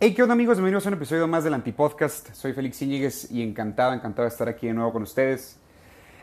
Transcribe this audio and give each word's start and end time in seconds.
Hey, 0.00 0.14
¿qué 0.14 0.22
onda 0.22 0.34
amigos? 0.34 0.58
Bienvenidos 0.58 0.86
a 0.86 0.90
un 0.90 0.94
episodio 0.94 1.26
más 1.26 1.42
del 1.42 1.54
Antipodcast. 1.54 2.32
Soy 2.32 2.52
Félix 2.52 2.80
Íñiguez 2.82 3.32
y 3.32 3.42
encantado, 3.42 3.92
encantado 3.92 4.28
de 4.28 4.28
estar 4.28 4.48
aquí 4.48 4.68
de 4.68 4.72
nuevo 4.72 4.92
con 4.92 5.02
ustedes. 5.02 5.58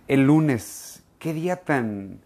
El 0.08 0.26
lunes, 0.26 1.04
qué 1.20 1.34
día 1.34 1.58
tan, 1.58 2.22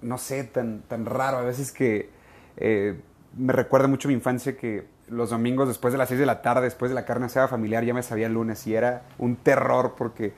no 0.00 0.16
sé, 0.16 0.44
tan, 0.44 0.82
tan 0.82 1.06
raro. 1.06 1.38
A 1.38 1.42
veces 1.42 1.72
que 1.72 2.10
eh, 2.56 3.00
me 3.36 3.52
recuerda 3.52 3.88
mucho 3.88 4.06
mi 4.06 4.14
infancia 4.14 4.56
que 4.56 4.86
los 5.08 5.30
domingos 5.30 5.66
después 5.66 5.90
de 5.90 5.98
las 5.98 6.08
6 6.08 6.20
de 6.20 6.26
la 6.26 6.40
tarde, 6.40 6.62
después 6.62 6.88
de 6.88 6.94
la 6.94 7.04
carne 7.04 7.26
asada 7.26 7.48
familiar, 7.48 7.82
ya 7.84 7.92
me 7.92 8.04
sabía 8.04 8.28
el 8.28 8.34
lunes 8.34 8.64
y 8.68 8.76
era 8.76 9.02
un 9.18 9.34
terror 9.34 9.96
porque 9.98 10.34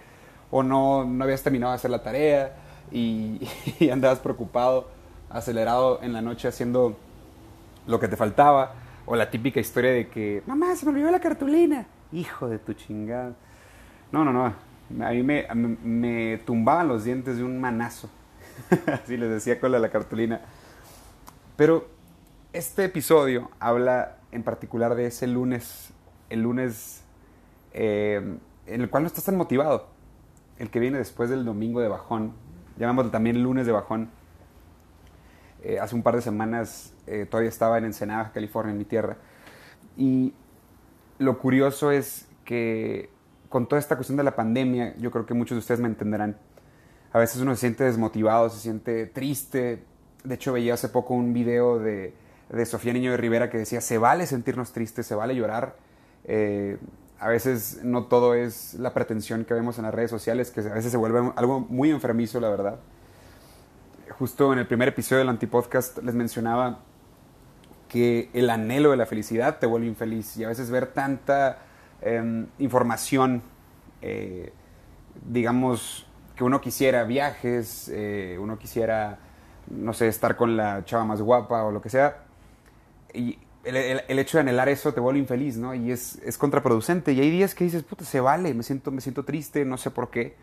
o 0.51 0.62
no, 0.62 1.05
no 1.05 1.25
habías 1.25 1.43
terminado 1.43 1.73
de 1.73 1.77
hacer 1.77 1.91
la 1.91 2.03
tarea 2.03 2.57
y, 2.91 3.46
y 3.79 3.91
andabas 3.91 4.21
preocupado, 4.21 4.89
acelerado 5.29 6.01
en 6.03 6.14
la 6.14 6.23
noche 6.23 6.49
haciendo 6.49 6.96
lo 7.87 8.01
que 8.01 8.09
te 8.09 8.17
faltaba 8.17 8.77
o 9.06 9.16
la 9.16 9.30
típica 9.30 9.61
historia 9.61 9.91
de 9.91 10.09
que, 10.09 10.42
mamá, 10.47 10.74
se 10.77 10.87
me 10.87 10.92
olvidó 10.92 11.11
la 11.11 11.20
cartulina. 11.20 11.87
Hijo 12.12 12.48
de 12.48 12.59
tu 12.59 12.73
chingada. 12.74 13.34
No, 14.11 14.25
no, 14.25 14.33
no. 14.33 14.45
A 15.05 15.11
mí 15.11 15.23
me, 15.23 15.47
me 15.55 16.38
tumbaban 16.38 16.88
los 16.88 17.05
dientes 17.05 17.38
de 17.38 17.45
un 17.45 17.61
manazo. 17.61 18.11
Así 18.87 19.16
les 19.16 19.30
decía 19.30 19.59
con 19.61 19.73
la, 19.73 19.91
cartulina. 19.91 20.41
Pero 21.56 21.88
este 22.52 22.84
episodio 22.84 23.51
habla 23.59 24.19
en 24.30 24.42
particular 24.42 24.95
de 24.95 25.06
ese 25.06 25.27
lunes, 25.27 25.92
el 26.30 26.42
lunes 26.42 27.03
eh, 27.73 28.37
en 28.66 28.80
el 28.80 28.91
cual 28.91 29.05
no 29.05 29.06
estás 29.06 29.25
tan 29.25 29.37
motivado. 29.37 29.89
El 30.59 30.70
que 30.70 30.78
viene 30.78 30.98
después 30.98 31.30
del 31.30 31.45
domingo 31.45 31.80
de 31.80 31.89
bajón. 31.89 32.34
Llamámoslo 32.78 33.11
también 33.11 33.42
lunes 33.42 33.66
de 33.66 33.73
bajón. 33.73 34.11
Eh, 35.62 35.78
hace 35.78 35.95
un 35.95 36.03
par 36.03 36.16
de 36.16 36.23
semanas 36.23 36.91
eh, 37.06 37.27
todavía 37.29 37.48
estaba 37.48 37.79
en 37.79 37.84
Ensenada, 37.84 38.33
California, 38.33 38.73
en 38.73 38.79
mi 38.79 38.84
tierra. 38.84 39.16
Y 39.97 40.34
lo 41.19 41.39
curioso 41.39 41.91
es 41.91 42.28
que 42.45 43.11
con 43.48 43.69
toda 43.69 43.78
esta 43.78 43.97
cuestión 43.97 44.17
de 44.17 44.25
la 44.25 44.34
pandemia, 44.34 44.95
yo 44.97 45.11
creo 45.11 45.27
que 45.27 45.34
muchos 45.34 45.56
de 45.56 45.61
ustedes 45.61 45.80
me 45.80 45.89
entenderán. 45.89 46.36
A 47.12 47.19
veces 47.19 47.41
uno 47.42 47.55
se 47.55 47.61
siente 47.61 47.84
desmotivado, 47.84 48.48
se 48.48 48.58
siente 48.58 49.06
triste. 49.06 49.84
De 50.25 50.34
hecho, 50.34 50.53
veía 50.53 50.75
hace 50.75 50.89
poco 50.89 51.14
un 51.14 51.34
video 51.34 51.78
de, 51.78 52.14
de 52.48 52.67
Sofía 52.67 52.92
Niño 52.92 53.11
de 53.11 53.19
Rivera 53.19 53.50
que 53.50 53.58
decía, 53.58 53.80
se 53.80 53.98
vale 53.98 54.27
sentirnos 54.27 54.73
tristes, 54.73 55.06
se 55.06 55.14
vale 55.14 55.34
llorar. 55.34 55.77
Eh, 56.25 56.78
a 57.19 57.28
veces 57.28 57.80
no 57.84 58.06
todo 58.06 58.34
es 58.34 58.75
la 58.75 58.92
pretensión 58.95 59.45
que 59.45 59.55
vemos 59.55 59.78
en 59.78 59.84
las 59.84 59.95
redes 59.95 60.11
sociales, 60.11 60.50
que 60.50 60.61
a 60.61 60.75
veces 60.75 60.91
se 60.91 60.97
vuelve 60.97 61.33
algo 61.36 61.61
muy 61.61 61.91
enfermizo, 61.91 62.41
la 62.41 62.48
verdad. 62.48 62.80
Justo 64.19 64.53
en 64.53 64.58
el 64.58 64.67
primer 64.67 64.89
episodio 64.89 65.20
del 65.20 65.28
Antipodcast 65.28 65.98
les 65.98 66.14
mencionaba 66.14 66.80
que 67.93 68.31
el 68.33 68.48
anhelo 68.48 68.91
de 68.91 68.97
la 68.97 69.05
felicidad 69.05 69.59
te 69.59 69.67
vuelve 69.67 69.87
infeliz 69.87 70.37
y 70.39 70.45
a 70.45 70.48
veces 70.48 70.71
ver 70.71 70.87
tanta 70.87 71.59
eh, 72.01 72.47
información, 72.59 73.43
eh, 74.01 74.51
digamos, 75.27 76.07
que 76.35 76.45
uno 76.45 76.63
quisiera 76.63 77.05
viajes, 77.05 77.91
eh, 77.93 78.39
uno 78.41 78.59
quisiera, 78.59 79.19
no 79.69 79.93
sé, 79.93 80.09
estar 80.09 80.37
con 80.37 80.57
la 80.57 80.87
chava 80.87 81.05
más 81.05 81.20
guapa 81.20 81.65
o 81.65 81.70
lo 81.70 81.83
que 81.83 81.91
sea, 81.91 82.25
y 83.13 83.39
el, 83.65 84.19
hecho 84.19 84.39
de 84.39 84.41
anhelar 84.41 84.70
eso 84.70 84.95
te 84.95 85.01
vuelve 85.01 85.20
infeliz, 85.20 85.59
¿no? 85.59 85.75
Y 85.75 85.93
es, 85.93 86.17
es, 86.25 86.39
contraproducente. 86.39 87.13
Y 87.13 87.20
hay 87.20 87.31
días 87.31 87.55
que 87.55 87.65
dices, 87.65 87.83
puta, 87.83 88.05
se 88.05 88.20
vale, 88.20 88.55
me 88.55 88.63
siento, 88.63 88.91
me 88.91 89.03
siento 89.03 89.25
triste, 89.25 89.65
no 89.67 89.77
sé 89.77 89.91
por 89.91 90.11
qué. 90.11 90.35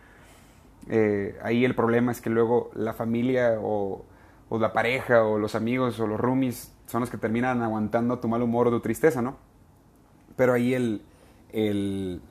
Eh, 0.88 1.38
ahí 1.44 1.66
el 1.66 1.76
problema 1.76 2.12
es 2.12 2.22
que 2.22 2.30
luego 2.30 2.72
la 2.74 2.94
familia 2.94 3.58
o, 3.60 4.06
o, 4.50 4.60
la 4.60 4.74
pareja 4.74 5.24
o 5.24 5.38
los 5.38 5.56
amigos 5.56 6.00
o 6.00 6.08
los 6.08 6.20
roomies 6.20 6.74
son 6.88 7.02
los 7.02 7.10
que 7.10 7.18
terminan 7.18 7.62
aguantando 7.62 8.20
tu 8.20 8.28
mal 8.28 8.42
humor 8.42 8.68
o 8.68 8.72
tu 8.72 8.80
tristeza, 8.80 9.22
¿no? 9.22 9.38
Pero 10.36 10.54
ahí 10.54 10.74
el, 10.74 11.02
el 11.52 12.22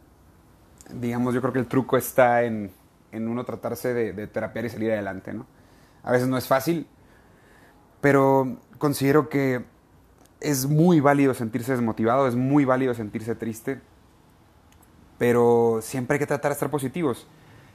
digamos, 0.92 1.34
yo 1.34 1.40
creo 1.40 1.52
que 1.52 1.58
el 1.60 1.66
truco 1.66 1.96
está 1.96 2.42
en, 2.42 2.70
en 3.12 3.28
uno 3.28 3.44
tratarse 3.44 3.94
de, 3.94 4.12
de 4.12 4.24
y 4.24 4.68
salir 4.68 4.92
adelante, 4.92 5.32
¿no? 5.32 5.46
A 6.02 6.12
veces 6.12 6.28
no 6.28 6.38
es 6.38 6.46
fácil, 6.46 6.86
pero 8.00 8.58
considero 8.78 9.28
que 9.28 9.64
es 10.40 10.66
muy 10.66 11.00
válido 11.00 11.34
sentirse 11.34 11.72
desmotivado, 11.72 12.28
es 12.28 12.36
muy 12.36 12.64
válido 12.64 12.94
sentirse 12.94 13.34
triste, 13.34 13.80
pero 15.18 15.80
siempre 15.82 16.14
hay 16.14 16.18
que 16.20 16.26
tratar 16.26 16.50
de 16.50 16.54
estar 16.54 16.70
positivos. 16.70 17.26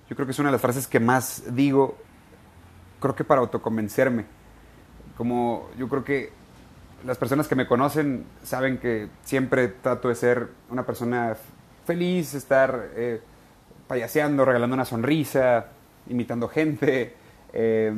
Yo 0.09 0.15
creo 0.15 0.25
que 0.25 0.31
es 0.31 0.39
una 0.39 0.49
de 0.49 0.53
las 0.53 0.61
frases 0.61 0.87
que 0.87 0.99
más 0.99 1.43
digo, 1.55 1.97
creo 3.03 3.15
que 3.15 3.25
para 3.25 3.41
autoconvencerme. 3.41 4.25
Como 5.17 5.69
yo 5.77 5.89
creo 5.89 6.05
que 6.05 6.31
las 7.05 7.17
personas 7.17 7.49
que 7.49 7.55
me 7.55 7.67
conocen 7.67 8.25
saben 8.43 8.77
que 8.77 9.09
siempre 9.23 9.67
trato 9.67 10.07
de 10.07 10.15
ser 10.15 10.47
una 10.69 10.85
persona 10.85 11.35
feliz, 11.85 12.33
estar 12.33 12.91
eh, 12.95 13.19
payaseando, 13.87 14.45
regalando 14.45 14.73
una 14.73 14.85
sonrisa, 14.85 15.67
imitando 16.07 16.47
gente, 16.47 17.13
eh, 17.51 17.93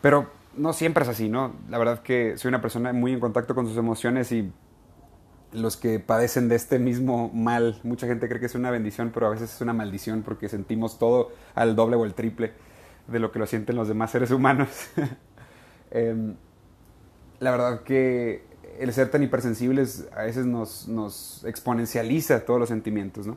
pero 0.00 0.30
no 0.56 0.72
siempre 0.72 1.04
es 1.04 1.10
así, 1.10 1.28
¿no? 1.28 1.52
La 1.68 1.76
verdad 1.76 2.00
que 2.00 2.38
soy 2.38 2.48
una 2.48 2.62
persona 2.62 2.94
muy 2.94 3.12
en 3.12 3.20
contacto 3.20 3.54
con 3.54 3.66
sus 3.66 3.76
emociones 3.76 4.32
y 4.32 4.50
los 5.52 5.76
que 5.76 6.00
padecen 6.00 6.48
de 6.48 6.56
este 6.56 6.78
mismo 6.78 7.30
mal, 7.34 7.78
mucha 7.82 8.06
gente 8.06 8.26
cree 8.26 8.40
que 8.40 8.46
es 8.46 8.54
una 8.54 8.70
bendición, 8.70 9.10
pero 9.12 9.26
a 9.26 9.30
veces 9.30 9.54
es 9.54 9.60
una 9.60 9.74
maldición 9.74 10.22
porque 10.22 10.48
sentimos 10.48 10.98
todo 10.98 11.30
al 11.54 11.76
doble 11.76 11.96
o 11.96 12.06
el 12.06 12.14
triple 12.14 12.52
de 13.06 13.18
lo 13.18 13.32
que 13.32 13.38
lo 13.38 13.46
sienten 13.46 13.76
los 13.76 13.88
demás 13.88 14.10
seres 14.10 14.30
humanos. 14.30 14.68
eh, 15.90 16.34
la 17.40 17.50
verdad 17.50 17.82
que 17.82 18.44
el 18.78 18.92
ser 18.92 19.10
tan 19.10 19.22
hipersensibles 19.22 20.08
a 20.16 20.22
veces 20.22 20.46
nos, 20.46 20.88
nos, 20.88 21.44
exponencializa 21.44 22.44
todos 22.44 22.58
los 22.58 22.68
sentimientos, 22.68 23.26
¿no? 23.26 23.36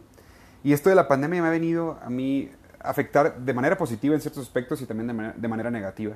Y 0.64 0.74
esto 0.74 0.90
de 0.90 0.96
la 0.96 1.08
pandemia 1.08 1.42
me 1.42 1.48
ha 1.48 1.52
venido 1.52 2.00
a 2.02 2.10
mí 2.10 2.50
afectar 2.80 3.40
de 3.40 3.54
manera 3.54 3.78
positiva 3.78 4.16
en 4.16 4.22
ciertos 4.22 4.44
aspectos 4.44 4.82
y 4.82 4.86
también 4.86 5.08
de 5.08 5.14
manera, 5.14 5.36
de 5.38 5.48
manera 5.48 5.72
negativa. 5.72 6.16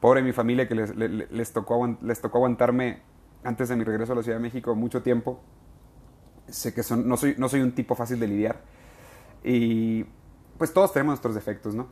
Pobre 0.00 0.22
mi 0.22 0.32
familia 0.32 0.68
que 0.68 0.74
les, 0.74 0.94
les, 0.94 1.30
les, 1.30 1.52
tocó, 1.52 1.96
les 2.02 2.20
tocó 2.20 2.38
aguantarme 2.38 3.02
antes 3.42 3.68
de 3.68 3.76
mi 3.76 3.84
regreso 3.84 4.12
a 4.12 4.16
la 4.16 4.22
Ciudad 4.22 4.38
de 4.38 4.42
México 4.42 4.74
mucho 4.74 5.02
tiempo. 5.02 5.40
Sé 6.48 6.72
que 6.72 6.82
son, 6.82 7.08
no, 7.08 7.16
soy, 7.16 7.34
no 7.36 7.48
soy 7.48 7.60
un 7.60 7.72
tipo 7.72 7.94
fácil 7.94 8.18
de 8.20 8.28
lidiar. 8.28 8.60
Y 9.44 10.04
pues 10.58 10.72
todos 10.72 10.92
tenemos 10.92 11.12
nuestros 11.12 11.34
defectos, 11.34 11.74
¿no? 11.74 11.88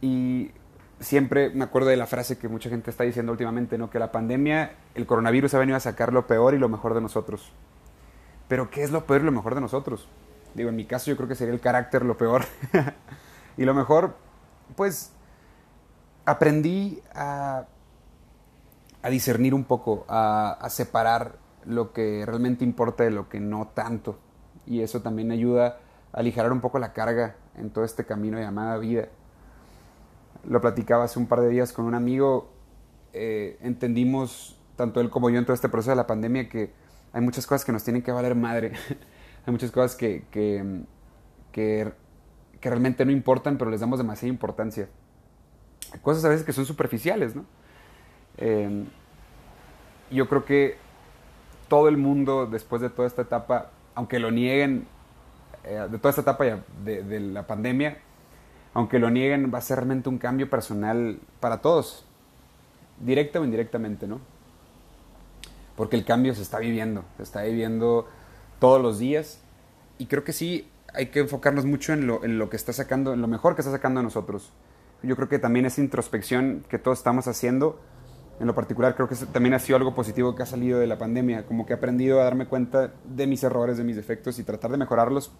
Y 0.00 0.52
siempre 1.00 1.50
me 1.50 1.64
acuerdo 1.64 1.88
de 1.88 1.96
la 1.96 2.06
frase 2.06 2.38
que 2.38 2.48
mucha 2.48 2.68
gente 2.68 2.90
está 2.90 3.04
diciendo 3.04 3.32
últimamente, 3.32 3.78
¿no? 3.78 3.90
Que 3.90 3.98
la 3.98 4.12
pandemia, 4.12 4.72
el 4.94 5.06
coronavirus 5.06 5.54
ha 5.54 5.58
venido 5.58 5.76
a 5.76 5.80
sacar 5.80 6.12
lo 6.12 6.26
peor 6.26 6.54
y 6.54 6.58
lo 6.58 6.68
mejor 6.68 6.94
de 6.94 7.00
nosotros. 7.00 7.52
Pero 8.48 8.70
¿qué 8.70 8.82
es 8.82 8.90
lo 8.90 9.06
peor 9.06 9.22
y 9.22 9.24
lo 9.24 9.32
mejor 9.32 9.54
de 9.54 9.60
nosotros? 9.60 10.08
Digo, 10.54 10.70
en 10.70 10.76
mi 10.76 10.86
caso 10.86 11.10
yo 11.10 11.16
creo 11.16 11.28
que 11.28 11.34
sería 11.34 11.54
el 11.54 11.60
carácter 11.60 12.04
lo 12.04 12.16
peor. 12.16 12.44
y 13.56 13.64
lo 13.64 13.74
mejor, 13.74 14.16
pues, 14.76 15.12
aprendí 16.24 17.02
a, 17.14 17.66
discernir 19.10 19.54
un 19.54 19.64
poco, 19.64 20.04
a, 20.08 20.52
a, 20.60 20.70
separar 20.70 21.36
lo 21.64 21.92
que 21.92 22.24
realmente 22.26 22.64
importa 22.64 23.04
de 23.04 23.10
lo 23.10 23.28
que 23.28 23.40
no 23.40 23.68
tanto. 23.68 24.18
Y 24.66 24.80
eso 24.80 25.02
también 25.02 25.30
ayuda 25.30 25.78
a 26.12 26.18
aligerar 26.18 26.52
un 26.52 26.60
poco 26.60 26.78
la 26.78 26.92
carga 26.92 27.36
en 27.56 27.70
todo 27.70 27.84
este 27.84 28.04
camino 28.04 28.38
llamada 28.38 28.78
vida 28.78 29.08
lo 30.44 30.60
platicaba 30.60 31.04
hace 31.04 31.18
un 31.18 31.26
par 31.26 31.40
de 31.40 31.48
días 31.48 31.72
con 31.72 31.84
un 31.84 31.94
amigo, 31.94 32.50
eh, 33.12 33.58
entendimos, 33.62 34.58
tanto 34.76 35.00
él 35.00 35.10
como 35.10 35.30
yo 35.30 35.38
en 35.38 35.44
todo 35.44 35.54
este 35.54 35.68
proceso 35.68 35.90
de 35.90 35.96
la 35.96 36.06
pandemia, 36.06 36.48
que 36.48 36.72
hay 37.12 37.20
muchas 37.20 37.46
cosas 37.46 37.64
que 37.64 37.72
nos 37.72 37.84
tienen 37.84 38.02
que 38.02 38.12
valer 38.12 38.34
madre. 38.34 38.72
hay 39.46 39.52
muchas 39.52 39.70
cosas 39.70 39.96
que, 39.96 40.24
que, 40.30 40.82
que, 41.52 41.92
realmente 42.60 43.04
no 43.04 43.12
importan, 43.12 43.56
pero 43.56 43.70
les 43.70 43.80
damos 43.80 43.98
demasiada 43.98 44.28
importancia. 44.28 44.88
Cosas 46.02 46.24
a 46.24 46.28
veces 46.28 46.44
que 46.44 46.52
son 46.52 46.66
superficiales, 46.66 47.34
¿no? 47.34 47.44
Eh, 48.36 48.84
yo 50.10 50.28
creo 50.28 50.44
que 50.44 50.76
todo 51.68 51.88
el 51.88 51.96
mundo, 51.96 52.46
después 52.46 52.82
de 52.82 52.90
toda 52.90 53.08
esta 53.08 53.22
etapa, 53.22 53.70
aunque 53.94 54.18
lo 54.18 54.30
nieguen, 54.30 54.86
eh, 55.64 55.86
de 55.90 55.98
toda 55.98 56.10
esta 56.10 56.22
etapa 56.22 56.44
de 56.84 57.20
la 57.20 57.46
pandemia, 57.46 57.98
aunque 58.78 59.00
lo 59.00 59.10
nieguen, 59.10 59.50
va 59.52 59.58
a 59.58 59.60
ser 59.60 59.78
realmente 59.78 60.08
un 60.08 60.18
cambio 60.18 60.48
personal 60.48 61.18
para 61.40 61.60
todos, 61.60 62.04
directa 63.00 63.40
o 63.40 63.44
indirectamente, 63.44 64.06
¿no? 64.06 64.20
Porque 65.74 65.96
el 65.96 66.04
cambio 66.04 66.32
se 66.32 66.42
está 66.42 66.60
viviendo, 66.60 67.02
se 67.16 67.24
está 67.24 67.42
viviendo 67.42 68.06
todos 68.60 68.80
los 68.80 69.00
días 69.00 69.40
y 69.98 70.06
creo 70.06 70.22
que 70.22 70.32
sí 70.32 70.68
hay 70.94 71.06
que 71.06 71.18
enfocarnos 71.18 71.64
mucho 71.64 71.92
en 71.92 72.06
lo, 72.06 72.24
en 72.24 72.38
lo 72.38 72.50
que 72.50 72.56
está 72.56 72.72
sacando, 72.72 73.12
en 73.14 73.20
lo 73.20 73.26
mejor 73.26 73.56
que 73.56 73.62
está 73.62 73.72
sacando 73.72 73.98
de 73.98 74.04
nosotros. 74.04 74.52
Yo 75.02 75.16
creo 75.16 75.28
que 75.28 75.40
también 75.40 75.66
esa 75.66 75.80
introspección 75.80 76.64
que 76.68 76.78
todos 76.78 76.98
estamos 76.98 77.26
haciendo, 77.26 77.80
en 78.38 78.46
lo 78.46 78.54
particular 78.54 78.94
creo 78.94 79.08
que 79.08 79.16
también 79.16 79.54
ha 79.54 79.58
sido 79.58 79.76
algo 79.76 79.92
positivo 79.96 80.36
que 80.36 80.44
ha 80.44 80.46
salido 80.46 80.78
de 80.78 80.86
la 80.86 80.98
pandemia, 80.98 81.46
como 81.46 81.66
que 81.66 81.72
he 81.72 81.76
aprendido 81.76 82.20
a 82.20 82.24
darme 82.24 82.46
cuenta 82.46 82.92
de 83.04 83.26
mis 83.26 83.42
errores, 83.42 83.76
de 83.76 83.82
mis 83.82 83.96
defectos 83.96 84.38
y 84.38 84.44
tratar 84.44 84.70
de 84.70 84.76
mejorarlos 84.76 85.32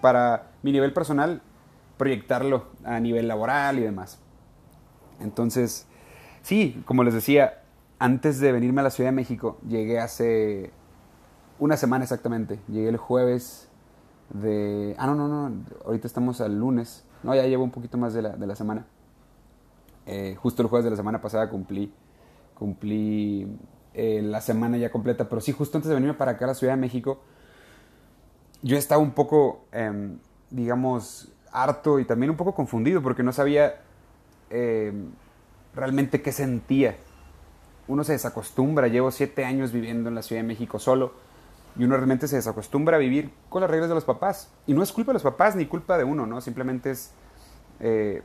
para 0.00 0.52
mi 0.62 0.70
nivel 0.70 0.92
personal 0.92 1.42
proyectarlo 2.00 2.64
a 2.82 2.98
nivel 2.98 3.28
laboral 3.28 3.78
y 3.78 3.82
demás. 3.82 4.18
Entonces, 5.20 5.86
sí, 6.40 6.82
como 6.86 7.04
les 7.04 7.12
decía, 7.12 7.60
antes 7.98 8.40
de 8.40 8.52
venirme 8.52 8.80
a 8.80 8.84
la 8.84 8.90
Ciudad 8.90 9.10
de 9.10 9.16
México, 9.16 9.58
llegué 9.68 10.00
hace 10.00 10.70
una 11.58 11.76
semana 11.76 12.04
exactamente. 12.04 12.58
Llegué 12.68 12.88
el 12.88 12.96
jueves 12.96 13.68
de... 14.30 14.96
Ah, 14.96 15.06
no, 15.06 15.14
no, 15.14 15.28
no. 15.28 15.54
Ahorita 15.84 16.06
estamos 16.06 16.40
al 16.40 16.58
lunes. 16.58 17.04
No, 17.22 17.34
ya 17.34 17.42
llevo 17.42 17.64
un 17.64 17.70
poquito 17.70 17.98
más 17.98 18.14
de 18.14 18.22
la, 18.22 18.30
de 18.30 18.46
la 18.46 18.56
semana. 18.56 18.86
Eh, 20.06 20.36
justo 20.40 20.62
el 20.62 20.68
jueves 20.68 20.84
de 20.84 20.90
la 20.90 20.96
semana 20.96 21.20
pasada 21.20 21.50
cumplí, 21.50 21.92
cumplí 22.54 23.46
eh, 23.92 24.22
la 24.22 24.40
semana 24.40 24.78
ya 24.78 24.90
completa. 24.90 25.28
Pero 25.28 25.42
sí, 25.42 25.52
justo 25.52 25.76
antes 25.76 25.90
de 25.90 25.96
venirme 25.96 26.14
para 26.14 26.30
acá 26.30 26.46
a 26.46 26.48
la 26.48 26.54
Ciudad 26.54 26.72
de 26.72 26.80
México, 26.80 27.20
yo 28.62 28.78
estaba 28.78 29.02
un 29.02 29.10
poco, 29.10 29.66
em, 29.70 30.16
digamos, 30.48 31.30
harto 31.52 31.98
y 31.98 32.04
también 32.04 32.30
un 32.30 32.36
poco 32.36 32.54
confundido 32.54 33.02
porque 33.02 33.22
no 33.22 33.32
sabía 33.32 33.80
em, 34.50 35.10
realmente 35.74 36.22
qué 36.22 36.32
sentía. 36.32 36.96
Uno 37.88 38.04
se 38.04 38.12
desacostumbra, 38.12 38.88
llevo 38.88 39.10
siete 39.10 39.44
años 39.44 39.72
viviendo 39.72 40.08
en 40.08 40.14
la 40.14 40.22
Ciudad 40.22 40.42
de 40.42 40.48
México 40.48 40.78
solo 40.78 41.12
y 41.76 41.84
uno 41.84 41.96
realmente 41.96 42.28
se 42.28 42.36
desacostumbra 42.36 42.96
a 42.96 43.00
vivir 43.00 43.32
con 43.48 43.62
las 43.62 43.70
reglas 43.70 43.88
de 43.88 43.94
los 43.94 44.04
papás. 44.04 44.52
Y 44.66 44.74
no 44.74 44.82
es 44.82 44.92
culpa 44.92 45.10
de 45.10 45.14
los 45.14 45.22
papás 45.22 45.56
ni 45.56 45.66
culpa 45.66 45.98
de 45.98 46.04
uno, 46.04 46.26
¿no? 46.26 46.40
Simplemente 46.40 46.92
es 46.92 47.12
eh, 47.80 48.22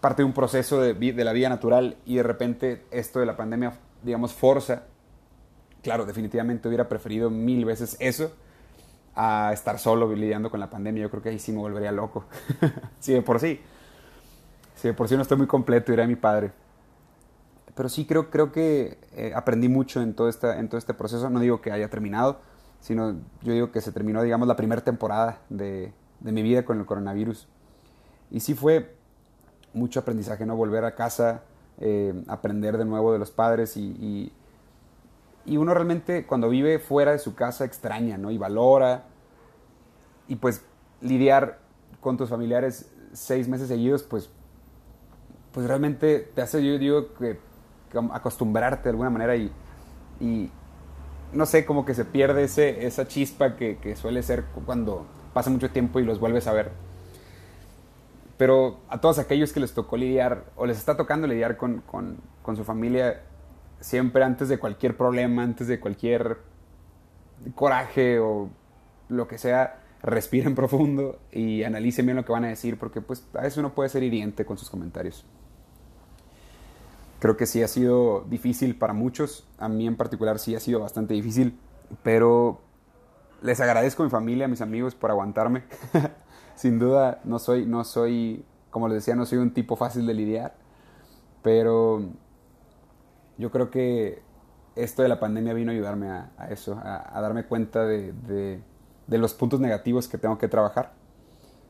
parte 0.00 0.22
de 0.22 0.26
un 0.26 0.32
proceso 0.32 0.80
de, 0.80 0.94
de, 0.94 1.24
la 1.24 1.32
vida 1.32 1.48
natural 1.48 1.96
y 2.04 2.16
de 2.16 2.22
repente 2.22 2.84
esto 2.90 3.20
de 3.20 3.26
la 3.26 3.36
pandemia, 3.36 3.72
digamos, 4.02 4.32
forza. 4.32 4.84
Claro, 5.82 6.06
definitivamente 6.06 6.68
hubiera 6.68 6.88
preferido 6.88 7.30
mil 7.30 7.64
veces 7.64 7.96
eso 8.00 8.32
a 9.14 9.52
estar 9.52 9.78
solo 9.78 10.12
lidiando 10.14 10.50
con 10.50 10.60
la 10.60 10.70
pandemia. 10.70 11.02
Yo 11.02 11.10
creo 11.10 11.22
que 11.22 11.28
ahí 11.30 11.38
sí 11.38 11.52
me 11.52 11.58
volvería 11.58 11.92
loco. 11.92 12.24
sí, 13.00 13.12
de 13.12 13.22
por 13.22 13.40
sí. 13.40 13.60
Sí, 14.76 14.88
de 14.88 14.94
por 14.94 15.08
sí 15.08 15.16
no 15.16 15.22
estoy 15.22 15.38
muy 15.38 15.46
completo, 15.46 15.92
dirá 15.92 16.06
mi 16.06 16.16
padre. 16.16 16.52
Pero 17.74 17.88
sí 17.88 18.06
creo, 18.06 18.30
creo 18.30 18.52
que 18.52 18.98
eh, 19.16 19.32
aprendí 19.34 19.68
mucho 19.68 20.00
en 20.00 20.14
todo, 20.14 20.28
esta, 20.28 20.58
en 20.58 20.68
todo 20.68 20.78
este 20.78 20.94
proceso. 20.94 21.28
No 21.30 21.40
digo 21.40 21.60
que 21.60 21.72
haya 21.72 21.88
terminado, 21.88 22.40
sino 22.80 23.12
yo 23.42 23.52
digo 23.52 23.72
que 23.72 23.80
se 23.80 23.92
terminó, 23.92 24.22
digamos, 24.22 24.46
la 24.46 24.56
primera 24.56 24.82
temporada 24.82 25.38
de, 25.48 25.92
de 26.20 26.32
mi 26.32 26.42
vida 26.42 26.64
con 26.64 26.78
el 26.78 26.86
coronavirus. 26.86 27.48
Y 28.30 28.40
sí 28.40 28.54
fue 28.54 28.94
mucho 29.72 30.00
aprendizaje, 30.00 30.46
¿no? 30.46 30.56
Volver 30.56 30.84
a 30.84 30.94
casa, 30.94 31.42
eh, 31.78 32.14
aprender 32.28 32.78
de 32.78 32.84
nuevo 32.84 33.12
de 33.12 33.18
los 33.18 33.30
padres 33.30 33.76
y, 33.76 33.82
y, 33.82 34.32
y, 35.46 35.56
uno 35.56 35.74
realmente 35.74 36.26
cuando 36.26 36.48
vive 36.48 36.78
fuera 36.78 37.12
de 37.12 37.18
su 37.18 37.34
casa 37.34 37.64
extraña, 37.64 38.18
¿no? 38.18 38.30
Y 38.30 38.38
valora 38.38 39.04
y 40.28 40.36
pues 40.36 40.64
lidiar 41.00 41.58
con 42.00 42.16
tus 42.16 42.30
familiares 42.30 42.90
seis 43.12 43.48
meses 43.48 43.68
seguidos, 43.68 44.02
pues, 44.02 44.30
pues 45.52 45.66
realmente 45.66 46.18
te 46.34 46.42
hace, 46.42 46.64
yo 46.64 46.78
digo, 46.78 47.14
que, 47.14 47.38
acostumbrarte 48.12 48.84
de 48.84 48.90
alguna 48.90 49.10
manera 49.10 49.36
y, 49.36 49.52
y, 50.20 50.50
no 51.32 51.46
sé, 51.46 51.64
como 51.64 51.84
que 51.84 51.94
se 51.94 52.04
pierde 52.04 52.44
ese, 52.44 52.86
esa 52.86 53.06
chispa 53.06 53.56
que, 53.56 53.76
que 53.76 53.94
suele 53.94 54.22
ser 54.22 54.44
cuando 54.66 55.06
pasa 55.32 55.50
mucho 55.50 55.70
tiempo 55.70 56.00
y 56.00 56.04
los 56.04 56.18
vuelves 56.18 56.46
a 56.46 56.52
ver 56.52 56.72
pero 58.36 58.78
a 58.88 59.00
todos 59.00 59.18
aquellos 59.18 59.52
que 59.52 59.60
les 59.60 59.74
tocó 59.74 59.96
lidiar 59.96 60.44
o 60.56 60.66
les 60.66 60.78
está 60.78 60.96
tocando 60.96 61.26
lidiar 61.26 61.56
con, 61.56 61.80
con, 61.82 62.18
con, 62.42 62.56
su 62.56 62.64
familia, 62.64 63.22
siempre 63.80 64.24
antes 64.24 64.48
de 64.48 64.58
cualquier 64.58 64.96
problema, 64.96 65.42
antes 65.42 65.68
de 65.68 65.80
cualquier 65.80 66.38
coraje 67.54 68.18
o 68.18 68.48
lo 69.08 69.28
que 69.28 69.38
sea, 69.38 69.80
respiren 70.02 70.54
profundo 70.56 71.18
y 71.32 71.62
analicen 71.62 72.06
bien 72.06 72.16
lo 72.16 72.24
que 72.24 72.32
van 72.32 72.44
a 72.44 72.48
decir, 72.48 72.78
porque 72.78 73.00
pues 73.00 73.26
a 73.34 73.42
veces 73.42 73.58
uno 73.58 73.74
puede 73.74 73.88
ser 73.88 74.02
hiriente 74.02 74.44
con 74.44 74.58
sus 74.58 74.70
comentarios. 74.70 75.24
Creo 77.20 77.36
que 77.36 77.46
sí 77.46 77.62
ha 77.62 77.68
sido 77.68 78.24
difícil 78.28 78.76
para 78.76 78.92
muchos, 78.92 79.46
a 79.58 79.68
mí 79.68 79.86
en 79.86 79.96
particular 79.96 80.38
sí 80.38 80.54
ha 80.54 80.60
sido 80.60 80.80
bastante 80.80 81.14
difícil, 81.14 81.58
pero 82.02 82.60
les 83.42 83.60
agradezco 83.60 84.02
a 84.02 84.06
mi 84.06 84.10
familia, 84.10 84.44
a 84.44 84.48
mis 84.48 84.60
amigos 84.60 84.94
por 84.94 85.10
aguantarme. 85.10 85.64
sin 86.54 86.78
duda 86.78 87.20
no 87.24 87.38
soy, 87.38 87.66
no 87.66 87.84
soy, 87.84 88.44
como 88.70 88.88
les 88.88 88.96
decía, 88.96 89.16
no 89.16 89.26
soy 89.26 89.38
un 89.38 89.52
tipo 89.52 89.76
fácil 89.76 90.06
de 90.06 90.14
lidiar, 90.14 90.54
pero 91.42 92.02
yo 93.38 93.50
creo 93.50 93.70
que 93.70 94.22
esto 94.76 95.02
de 95.02 95.08
la 95.08 95.20
pandemia 95.20 95.54
vino 95.54 95.70
a 95.70 95.74
ayudarme 95.74 96.08
a, 96.08 96.48
eso, 96.50 96.80
a, 96.82 97.20
darme 97.20 97.44
cuenta 97.44 97.84
de, 97.84 98.12
de, 99.06 99.18
los 99.18 99.34
puntos 99.34 99.60
negativos 99.60 100.08
que 100.08 100.18
tengo 100.18 100.38
que 100.38 100.48
trabajar. 100.48 100.92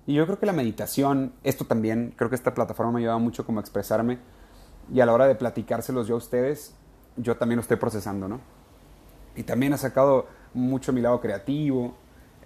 Y 0.06 0.14
yo 0.14 0.26
creo 0.26 0.38
que 0.38 0.46
la 0.46 0.52
meditación, 0.52 1.32
esto 1.43 1.64
también, 1.64 2.14
creo 2.16 2.28
que 2.28 2.37
esta 2.37 2.55
plataforma 2.55 2.93
me 2.93 2.99
ha 2.99 3.00
ayudado 3.00 3.20
mucho 3.20 3.46
como 3.46 3.58
a 3.58 3.62
expresarme 3.62 4.19
y 4.93 5.00
a 5.00 5.06
la 5.06 5.12
hora 5.12 5.26
de 5.26 5.34
platicárselos 5.34 6.06
yo 6.06 6.14
a 6.14 6.19
ustedes, 6.19 6.75
yo 7.16 7.37
también 7.37 7.56
lo 7.56 7.62
estoy 7.62 7.78
procesando, 7.78 8.28
¿no? 8.28 8.40
Y 9.37 9.43
también 9.44 9.72
ha 9.72 9.78
sacado 9.78 10.26
mucho 10.52 10.93
mi 10.93 11.00
lado 11.00 11.20
creativo, 11.20 11.94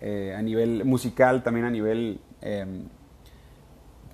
eh, 0.00 0.34
a 0.36 0.42
nivel 0.42 0.84
musical, 0.84 1.42
también 1.42 1.66
a 1.66 1.70
nivel 1.70 2.20
Em, 2.40 2.88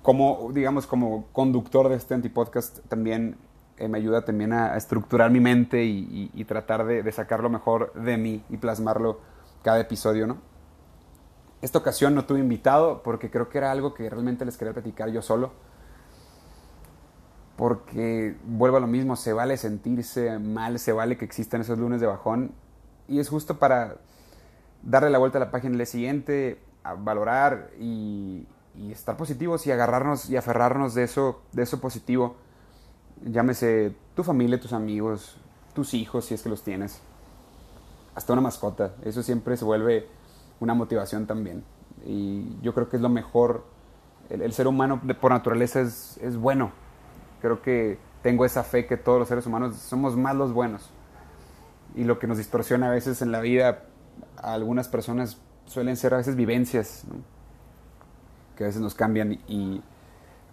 como, 0.01 0.51
digamos, 0.53 0.85
como 0.85 1.25
conductor 1.31 1.89
de 1.89 1.95
este 1.95 2.13
antipodcast 2.13 2.79
también 2.87 3.37
eh, 3.77 3.87
me 3.87 3.97
ayuda 3.97 4.23
también 4.23 4.53
a, 4.53 4.77
estructurar 4.77 5.31
mi 5.31 5.39
mente 5.39 5.83
y, 5.83 6.43
tratar 6.45 6.85
de, 6.85 7.11
sacar 7.11 7.41
lo 7.41 7.49
mejor 7.49 7.93
de 7.93 8.17
mí 8.17 8.43
y 8.49 8.57
plasmarlo 8.57 9.19
cada 9.63 9.79
episodio, 9.79 10.27
¿no? 10.27 10.37
Esta 11.61 11.79
ocasión 11.79 12.13
no 12.13 12.25
tuve 12.25 12.39
invitado 12.39 13.01
porque 13.03 13.31
creo 13.31 13.49
que 13.49 13.57
era 13.57 13.71
algo 13.71 13.93
que 13.93 14.09
realmente 14.09 14.45
les 14.45 14.57
quería 14.57 14.73
platicar 14.73 15.09
yo 15.09 15.21
solo. 15.21 15.51
Porque 17.55 18.35
vuelvo 18.43 18.77
a 18.77 18.79
lo 18.79 18.87
mismo, 18.87 19.15
se 19.15 19.33
vale 19.33 19.57
sentirse 19.57 20.37
mal, 20.37 20.77
se 20.77 20.91
vale 20.91 21.17
que 21.17 21.25
existan 21.25 21.61
esos 21.61 21.79
lunes 21.79 22.01
de 22.01 22.07
bajón. 22.07 22.51
Y 23.07 23.19
es 23.19 23.29
justo 23.29 23.57
para 23.57 23.95
darle 24.83 25.09
la 25.09 25.17
vuelta 25.17 25.37
a 25.39 25.41
la 25.41 25.51
página 25.51 25.71
el 25.71 25.77
día 25.77 25.85
siguiente, 25.85 26.59
valorar 26.99 27.71
y, 27.79 28.47
estar 28.91 29.17
positivos 29.17 29.65
y 29.67 29.71
agarrarnos 29.71 30.29
y 30.29 30.35
aferrarnos 30.35 30.93
de 30.93 31.03
eso, 31.03 31.41
de 31.53 31.63
eso 31.63 31.79
positivo. 31.79 32.35
Llámese 33.23 33.95
tu 34.15 34.23
familia, 34.23 34.59
tus 34.59 34.73
amigos, 34.73 35.37
tus 35.73 35.93
hijos, 35.93 36.25
si 36.25 36.33
es 36.33 36.41
que 36.41 36.49
los 36.49 36.63
tienes. 36.63 37.01
Hasta 38.13 38.33
una 38.33 38.41
mascota. 38.41 38.93
Eso 39.03 39.23
siempre 39.23 39.57
se 39.57 39.65
vuelve 39.65 40.07
una 40.59 40.73
motivación 40.73 41.27
también. 41.27 41.63
Y 42.05 42.59
yo 42.61 42.73
creo 42.73 42.89
que 42.89 42.97
es 42.97 43.01
lo 43.01 43.09
mejor. 43.09 43.65
El, 44.29 44.53
ser 44.53 44.67
humano 44.67 45.01
por 45.21 45.31
naturaleza 45.31 45.81
es, 45.81 46.17
es 46.17 46.37
bueno. 46.37 46.71
Creo 47.41 47.61
que 47.61 47.99
tengo 48.23 48.43
esa 48.43 48.63
fe 48.63 48.87
que 48.87 48.97
todos 48.97 49.19
los 49.19 49.27
seres 49.27 49.45
humanos 49.45 49.75
somos 49.75 50.17
más 50.17 50.35
los 50.35 50.51
buenos. 50.51 50.89
Y 51.95 52.03
lo 52.03 52.17
que 52.17 52.27
nos 52.27 52.37
distorsiona 52.37 52.87
a 52.87 52.91
veces 52.91 53.21
en 53.21 53.31
la 53.31 53.39
vida 53.39 53.83
a 54.37 54.53
algunas 54.53 54.87
personas 54.87 55.37
suelen 55.65 55.97
ser 55.97 56.13
a 56.13 56.17
veces 56.17 56.35
vivencias, 56.35 57.03
que 58.55 58.63
a 58.63 58.67
veces 58.67 58.81
nos 58.81 58.95
cambian, 58.95 59.39
y, 59.47 59.81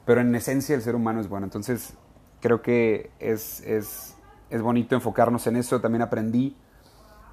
pero 0.04 0.20
en 0.20 0.34
esencia 0.34 0.74
el 0.74 0.82
ser 0.82 0.94
humano 0.94 1.20
es 1.20 1.28
bueno. 1.28 1.46
Entonces 1.46 1.94
creo 2.42 2.60
que 2.60 3.10
es, 3.20 3.60
es, 3.60 4.14
es 4.50 4.60
bonito 4.60 4.94
enfocarnos 4.94 5.46
en 5.46 5.56
eso. 5.56 5.80
También 5.80 6.02
aprendí 6.02 6.56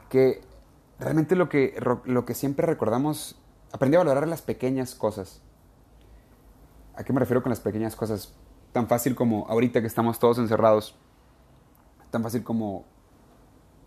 que 0.07 0.41
realmente 0.99 1.35
lo 1.35 1.49
que, 1.49 1.77
lo 2.05 2.25
que 2.25 2.33
siempre 2.33 2.65
recordamos, 2.65 3.37
aprendí 3.73 3.95
a 3.95 3.99
valorar 3.99 4.27
las 4.27 4.41
pequeñas 4.41 4.95
cosas. 4.95 5.41
¿A 6.95 7.03
qué 7.03 7.11
me 7.11 7.19
refiero 7.19 7.41
con 7.41 7.49
las 7.49 7.59
pequeñas 7.59 7.95
cosas? 7.95 8.33
Tan 8.71 8.87
fácil 8.87 9.15
como 9.15 9.47
ahorita 9.47 9.81
que 9.81 9.87
estamos 9.87 10.19
todos 10.19 10.37
encerrados, 10.37 10.95
tan 12.11 12.23
fácil 12.23 12.43
como 12.43 12.85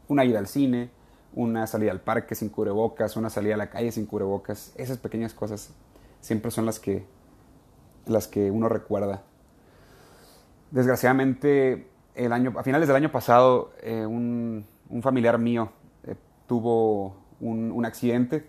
una 0.08 0.24
ida 0.24 0.38
al 0.38 0.48
cine, 0.48 0.90
una 1.34 1.66
salida 1.66 1.92
al 1.92 2.00
parque 2.00 2.34
sin 2.34 2.48
cubrebocas, 2.48 3.16
una 3.16 3.30
salida 3.30 3.54
a 3.54 3.58
la 3.58 3.70
calle 3.70 3.92
sin 3.92 4.06
cubrebocas. 4.06 4.72
Esas 4.76 4.98
pequeñas 4.98 5.34
cosas 5.34 5.70
siempre 6.20 6.50
son 6.50 6.66
las 6.66 6.80
que, 6.80 7.06
las 8.06 8.26
que 8.28 8.50
uno 8.50 8.68
recuerda. 8.68 9.22
Desgraciadamente, 10.72 11.86
el 12.14 12.32
año, 12.32 12.54
a 12.56 12.62
finales 12.62 12.88
del 12.88 12.96
año 12.96 13.12
pasado, 13.12 13.72
eh, 13.82 14.06
un, 14.06 14.66
familiar 15.02 15.38
mío 15.38 15.70
eh, 16.04 16.16
tuvo 16.46 17.14
un, 17.40 17.84
accidente. 17.84 18.48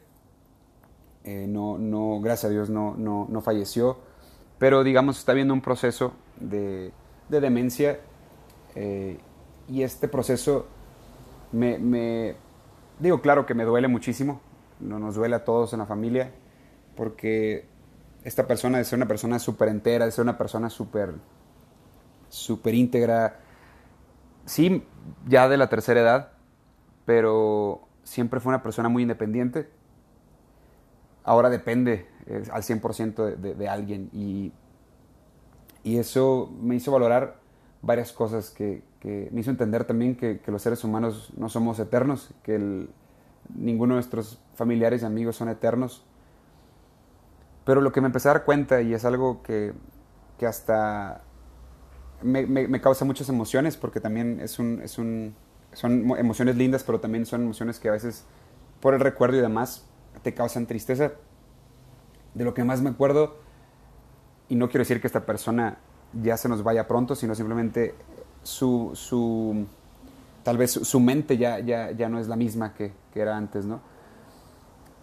Eh, 1.26 1.46
no, 1.48 1.78
no, 1.78 2.20
gracias 2.22 2.50
a 2.50 2.54
Dios, 2.54 2.70
no, 2.70 2.96
no, 2.98 3.28
no, 3.30 3.42
falleció. 3.42 3.98
Pero, 4.58 4.84
digamos, 4.84 5.20
está 5.20 5.34
viendo 5.34 5.54
un 5.54 5.62
proceso 5.62 6.14
de, 6.40 6.92
de 7.28 7.42
demencia. 7.42 8.00
y 9.68 9.84
este 9.84 10.08
proceso 10.08 10.66
me, 11.52 11.78
me, 11.78 12.36
Digo, 13.00 13.22
claro 13.22 13.46
que 13.46 13.54
me 13.54 13.66
duele 13.66 13.90
muchísimo, 13.90 14.40
no 14.80 14.98
nos 14.98 15.16
duele 15.16 15.36
a 15.36 15.44
todos 15.44 15.74
en 15.74 15.80
la 15.80 15.86
familia, 15.86 16.32
porque 16.96 17.66
esta 18.24 18.48
persona 18.48 18.78
de 18.78 18.86
ser 18.86 18.98
una 18.98 19.10
persona 19.10 19.40
súper 19.40 19.68
entera, 19.68 20.06
de 20.06 20.12
ser 20.12 20.24
una 20.24 20.38
persona 20.38 20.70
súper, 20.70 21.16
súper 22.34 22.74
íntegra, 22.74 23.40
sí, 24.46 24.84
ya 25.28 25.48
de 25.48 25.58
la 25.58 25.70
tercera 25.70 26.02
edad, 26.02 26.32
pero 27.06 27.88
siempre 28.04 28.40
fue 28.40 28.50
una 28.50 28.64
persona 28.64 28.90
muy 28.90 29.04
independiente. 29.04 29.70
Ahora 31.24 31.52
depende 31.52 32.08
al 32.52 32.64
100% 32.64 33.36
de, 33.36 33.54
de, 33.54 33.70
alguien 33.70 34.10
y, 34.12 34.52
y 35.84 35.98
eso 35.98 36.52
me 36.60 36.76
hizo 36.76 36.92
valorar 36.92 37.40
varias 37.84 38.12
cosas 38.12 38.50
que, 38.50 38.82
que 39.00 39.30
me 39.32 39.42
hizo 39.42 39.52
entender 39.52 39.84
también 39.84 40.16
que, 40.16 40.42
los 40.48 40.62
seres 40.62 40.84
humanos 40.84 41.32
no 41.38 41.50
somos 41.50 41.78
eternos, 41.78 42.34
que 42.42 42.88
ninguno 43.54 43.94
de 43.94 43.98
nuestros 43.98 44.42
familiares 44.56 45.04
y 45.04 45.06
amigos 45.06 45.36
son 45.36 45.50
eternos. 45.50 46.04
Pero 47.64 47.80
lo 47.80 47.92
que 47.92 48.02
me 48.02 48.08
empecé 48.08 48.30
a 48.30 48.34
dar 48.34 48.44
cuenta, 48.44 48.82
y 48.82 48.94
es 48.94 49.06
algo 49.06 49.44
que, 49.44 49.74
que 50.40 50.48
hasta 50.48 51.22
me, 52.24 52.46
me, 52.46 52.82
causa 52.82 53.06
muchas 53.06 53.30
emociones, 53.30 53.78
porque 53.78 54.00
también 54.00 54.40
es 54.40 54.60
un, 54.60 54.82
es 54.82 54.98
un, 54.98 55.36
son 55.74 56.18
emociones 56.18 56.56
lindas, 56.56 56.84
pero 56.84 57.00
también 57.00 57.26
son 57.26 57.44
emociones 57.44 57.80
que 57.80 57.90
a 57.90 57.92
veces, 57.92 58.26
por 58.80 58.94
el 58.94 59.00
recuerdo 59.00 59.38
y 59.38 59.42
demás, 59.42 59.86
te 60.22 60.34
causan 60.34 60.66
tristeza. 60.66 61.14
De 62.34 62.44
lo 62.44 62.54
que 62.54 62.64
más 62.64 62.82
me 62.82 62.90
acuerdo, 62.90 63.38
y 64.50 64.56
no 64.56 64.70
quiero 64.70 64.82
decir 64.82 65.02
que 65.02 65.08
esta 65.08 65.26
persona 65.26 65.78
ya 66.22 66.38
se 66.38 66.50
nos 66.50 66.64
vaya 66.64 66.88
pronto, 66.88 67.16
sino 67.16 67.36
simplemente 67.36 67.96
su, 68.44 68.92
su 68.94 69.66
tal 70.44 70.58
vez 70.58 70.72
su, 70.72 71.00
mente 71.00 71.38
ya, 71.38 71.60
ya, 71.60 71.92
ya, 71.92 72.10
no 72.10 72.20
es 72.20 72.28
la 72.28 72.36
misma 72.36 72.74
que, 72.74 72.92
que, 73.14 73.22
era 73.22 73.38
antes, 73.38 73.66
¿no? 73.66 73.82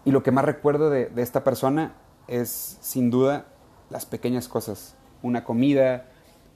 Y 0.04 0.12
lo 0.12 0.22
que 0.22 0.30
más 0.30 0.44
recuerdo 0.44 0.90
de, 0.90 1.06
de 1.06 1.22
esta 1.22 1.44
persona 1.44 1.94
es 2.28 2.78
sin 2.80 3.10
duda 3.10 3.46
las 3.90 4.06
pequeñas 4.06 4.48
cosas. 4.48 4.94
Una 5.22 5.44
comida, 5.44 6.06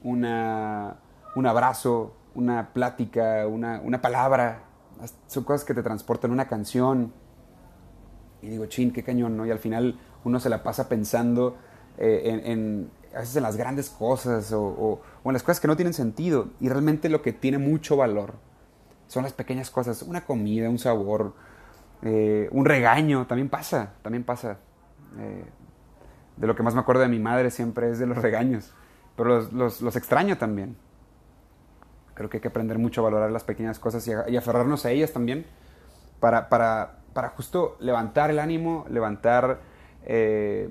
una, 0.05 0.97
un 1.35 1.47
abrazo, 1.47 2.15
una 2.35 2.69
plática, 2.73 3.47
una, 3.47 3.81
una, 3.83 4.01
palabra. 4.01 4.61
Son 5.27 5.43
cosas 5.43 5.65
que 5.65 5.73
te 5.73 5.83
transportan 5.83 6.31
una 6.31 6.47
canción. 6.47 7.11
Y 8.41 8.49
digo, 8.49 8.67
chin, 8.67 8.93
qué 8.93 9.03
cañón, 9.03 9.35
¿no? 9.35 9.45
Y 9.45 9.51
al 9.51 9.59
final 9.59 9.99
uno 10.23 10.39
se 10.39 10.49
la 10.49 10.63
pasa 10.63 10.87
pensando 10.87 11.57
eh, 11.97 12.41
en, 12.45 12.91
a 13.15 13.19
veces 13.19 13.35
en 13.35 13.43
las 13.43 13.57
grandes 13.57 13.89
cosas 13.89 14.51
o, 14.53 14.63
o, 14.63 15.01
o, 15.23 15.29
en 15.29 15.33
las 15.33 15.41
cosas 15.41 15.59
que 15.59 15.67
no 15.67 15.75
tienen 15.75 15.93
sentido. 15.93 16.49
Y 16.59 16.69
realmente 16.69 17.09
lo 17.09 17.23
que 17.23 17.33
tiene 17.33 17.57
mucho 17.57 17.97
valor 17.97 18.35
son 19.07 19.23
las 19.23 19.33
pequeñas 19.33 19.71
cosas. 19.71 20.03
Una 20.03 20.21
comida, 20.21 20.69
un 20.69 20.77
sabor, 20.77 21.33
eh, 22.03 22.47
un 22.51 22.65
regaño, 22.65 23.25
también 23.25 23.49
pasa, 23.49 23.93
también 24.03 24.23
pasa. 24.23 24.59
Eh, 25.17 25.45
de 26.37 26.47
lo 26.47 26.55
que 26.55 26.61
más 26.61 26.75
me 26.75 26.81
acuerdo 26.81 27.01
de 27.01 27.07
mi 27.07 27.19
madre 27.19 27.49
siempre 27.49 27.89
es 27.89 27.97
de 27.97 28.05
los 28.05 28.17
regaños, 28.17 28.73
pero 29.15 29.29
los, 29.29 29.53
los, 29.53 29.81
los 29.81 29.95
extraño 29.95 30.37
también. 30.37 30.75
Creo 32.13 32.29
que 32.29 32.37
hay 32.37 32.41
que 32.41 32.47
aprender 32.47 32.77
mucho 32.77 33.01
a 33.01 33.03
valorar 33.05 33.31
las 33.31 33.43
pequeñas 33.43 33.79
cosas 33.79 34.07
y, 34.07 34.37
aferrarnos 34.37 34.85
a 34.85 34.91
ellas 34.91 35.11
también 35.11 35.45
para, 36.19 36.49
para, 36.49 36.99
para, 37.13 37.29
justo 37.29 37.77
levantar 37.79 38.29
el 38.29 38.39
ánimo, 38.39 38.85
levantar... 38.89 39.59
Eh, 40.05 40.69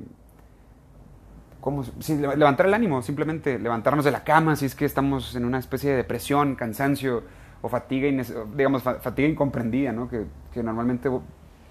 ¿cómo? 1.60 1.84
Sí, 2.00 2.16
levantar 2.16 2.66
el 2.66 2.74
ánimo, 2.74 3.02
simplemente 3.02 3.58
levantarnos 3.58 4.04
de 4.04 4.10
la 4.10 4.24
cama 4.24 4.56
si 4.56 4.66
es 4.66 4.74
que 4.74 4.84
estamos 4.84 5.34
en 5.34 5.44
una 5.44 5.58
especie 5.58 5.90
de 5.90 5.96
depresión, 5.96 6.56
cansancio 6.56 7.24
o 7.62 7.68
fatiga, 7.68 8.08
digamos, 8.54 8.82
fatiga 8.82 9.28
incomprendida, 9.28 9.92
¿no? 9.92 10.08
que, 10.08 10.26
que 10.52 10.62
normalmente 10.62 11.10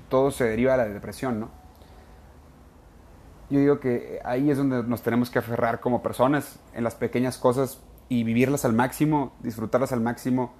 todo 0.09 0.31
se 0.31 0.45
deriva 0.45 0.73
de 0.73 0.77
la 0.77 0.85
depresión, 0.85 1.39
¿no? 1.39 1.62
Yo 3.49 3.59
digo 3.59 3.79
que 3.79 4.19
ahí 4.23 4.49
es 4.49 4.57
donde 4.57 4.83
nos 4.83 5.01
tenemos 5.01 5.29
que 5.29 5.39
aferrar 5.39 5.79
como 5.79 6.01
personas, 6.01 6.59
en 6.73 6.83
las 6.83 6.95
pequeñas 6.95 7.37
cosas 7.37 7.81
y 8.09 8.23
vivirlas 8.23 8.65
al 8.65 8.73
máximo, 8.73 9.33
disfrutarlas 9.41 9.91
al 9.91 10.01
máximo, 10.01 10.53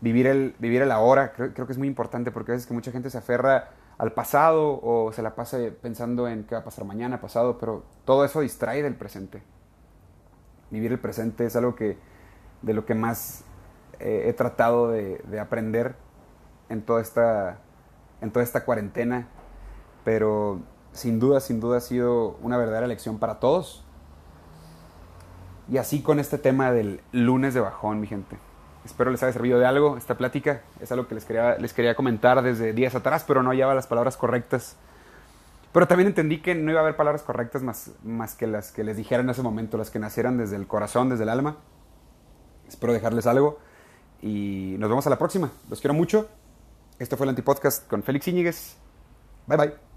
vivir 0.00 0.26
el, 0.26 0.54
vivir 0.58 0.82
el 0.82 0.92
ahora, 0.92 1.32
creo, 1.32 1.52
que 1.52 1.72
es 1.72 1.78
muy 1.78 1.88
importante 1.88 2.30
porque 2.30 2.52
a 2.52 2.54
veces 2.54 2.66
que 2.66 2.74
mucha 2.74 2.92
gente 2.92 3.10
se 3.10 3.18
aferra 3.18 3.70
al 3.98 4.12
pasado 4.12 4.80
o 4.82 5.12
se 5.12 5.22
la 5.22 5.34
pasa 5.34 5.58
pensando 5.82 6.26
en 6.28 6.44
qué 6.44 6.54
va 6.54 6.62
a 6.62 6.64
pasar 6.64 6.84
mañana, 6.84 7.20
pasado, 7.20 7.58
pero 7.58 7.84
todo 8.04 8.24
eso 8.24 8.40
distrae 8.40 8.82
del 8.82 8.94
presente. 8.94 9.42
Vivir 10.70 10.92
el 10.92 10.98
presente 10.98 11.44
es 11.44 11.56
algo 11.56 11.74
que 11.74 11.98
de 12.62 12.74
lo 12.74 12.86
que 12.86 12.94
más 12.94 13.44
eh, 13.98 14.24
he 14.26 14.32
tratado 14.32 14.90
de, 14.90 15.22
de, 15.28 15.40
aprender 15.40 15.96
en 16.68 16.82
toda 16.82 17.02
esta 17.02 17.58
en 18.20 18.30
toda 18.30 18.42
esta 18.42 18.64
cuarentena, 18.64 19.28
pero 20.04 20.60
sin 20.92 21.20
duda, 21.20 21.40
sin 21.40 21.60
duda 21.60 21.78
ha 21.78 21.80
sido 21.80 22.38
una 22.42 22.56
verdadera 22.56 22.86
lección 22.86 23.18
para 23.18 23.40
todos. 23.40 23.84
Y 25.70 25.78
así 25.78 26.02
con 26.02 26.18
este 26.18 26.38
tema 26.38 26.72
del 26.72 27.00
lunes 27.12 27.54
de 27.54 27.60
bajón, 27.60 28.00
mi 28.00 28.06
gente. 28.06 28.36
Espero 28.84 29.10
les 29.10 29.22
haya 29.22 29.32
servido 29.32 29.58
de 29.58 29.66
algo 29.66 29.96
esta 29.96 30.16
plática. 30.16 30.62
Es 30.80 30.90
algo 30.90 31.06
que 31.06 31.14
les 31.14 31.24
quería, 31.24 31.56
les 31.58 31.72
quería 31.72 31.94
comentar 31.94 32.42
desde 32.42 32.72
días 32.72 32.94
atrás, 32.94 33.24
pero 33.26 33.42
no 33.42 33.50
hallaba 33.50 33.74
las 33.74 33.86
palabras 33.86 34.16
correctas. 34.16 34.76
Pero 35.72 35.86
también 35.86 36.08
entendí 36.08 36.40
que 36.40 36.54
no 36.54 36.70
iba 36.70 36.80
a 36.80 36.82
haber 36.82 36.96
palabras 36.96 37.22
correctas 37.22 37.62
más, 37.62 37.92
más 38.02 38.34
que 38.34 38.46
las 38.46 38.72
que 38.72 38.82
les 38.82 38.96
dijera 38.96 39.22
en 39.22 39.30
ese 39.30 39.42
momento, 39.42 39.78
las 39.78 39.90
que 39.90 40.00
nacieran 40.00 40.36
desde 40.36 40.56
el 40.56 40.66
corazón, 40.66 41.08
desde 41.08 41.22
el 41.22 41.28
alma. 41.28 41.58
Espero 42.66 42.92
dejarles 42.92 43.26
algo 43.26 43.58
y 44.20 44.76
nos 44.78 44.88
vemos 44.88 45.06
a 45.06 45.10
la 45.10 45.18
próxima. 45.18 45.50
Los 45.68 45.80
quiero 45.80 45.94
mucho. 45.94 46.28
Esto 46.98 47.16
fue 47.16 47.26
el 47.26 47.30
Antipodcast 47.30 47.88
con 47.88 48.02
Félix 48.02 48.28
Íñiguez. 48.28 48.76
Bye 49.46 49.56
bye. 49.56 49.89